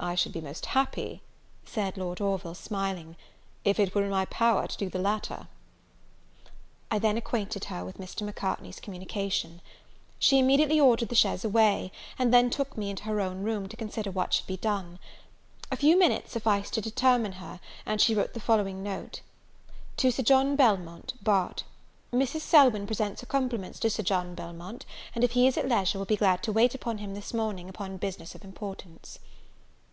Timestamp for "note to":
18.82-20.10